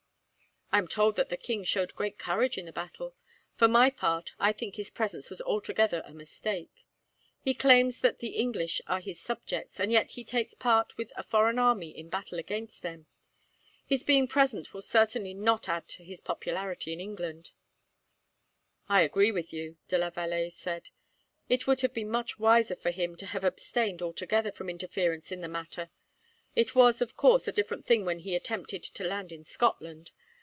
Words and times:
"I 0.73 0.77
am 0.77 0.87
told 0.87 1.17
that 1.17 1.27
the 1.27 1.35
king 1.35 1.65
showed 1.65 1.93
great 1.95 2.17
courage 2.17 2.57
in 2.57 2.65
the 2.65 2.71
battle. 2.71 3.13
For 3.57 3.67
my 3.67 3.89
part, 3.89 4.31
I 4.39 4.53
think 4.53 4.75
his 4.75 4.89
presence 4.89 5.29
was 5.29 5.41
altogether 5.41 6.01
a 6.05 6.13
mistake. 6.13 6.85
He 7.41 7.53
claims 7.53 7.99
that 7.99 8.19
the 8.19 8.37
English 8.37 8.81
are 8.87 9.01
his 9.01 9.19
subjects, 9.19 9.81
and 9.81 9.91
yet 9.91 10.11
he 10.11 10.23
takes 10.23 10.53
part 10.53 10.95
with 10.95 11.11
a 11.17 11.23
foreign 11.23 11.59
army 11.59 11.89
in 11.89 12.07
battle 12.07 12.39
against 12.39 12.83
them. 12.83 13.07
His 13.85 14.05
being 14.05 14.29
present 14.29 14.73
will 14.73 14.81
certainly 14.81 15.33
not 15.33 15.67
add 15.67 15.89
to 15.89 16.05
his 16.05 16.21
popularity 16.21 16.93
in 16.93 17.01
England." 17.01 17.51
"I 18.87 19.01
agree 19.01 19.33
with 19.33 19.51
you," 19.51 19.75
de 19.89 19.97
la 19.97 20.09
Vallee 20.09 20.49
said. 20.51 20.89
"It 21.49 21.67
would 21.67 21.81
have 21.81 21.93
been 21.93 22.09
much 22.09 22.39
wiser 22.39 22.77
for 22.77 22.91
him 22.91 23.17
to 23.17 23.25
have 23.25 23.43
abstained, 23.43 24.01
altogether, 24.01 24.53
from 24.53 24.69
interference 24.69 25.33
in 25.33 25.41
the 25.41 25.49
matter. 25.49 25.89
It 26.55 26.75
was, 26.75 27.01
of 27.01 27.17
course, 27.17 27.45
a 27.49 27.51
different 27.51 27.85
thing 27.85 28.05
when 28.05 28.19
he 28.19 28.37
attempted 28.37 28.83
to 28.83 29.03
land 29.03 29.33
in 29.33 29.43
Scotland. 29.43 30.11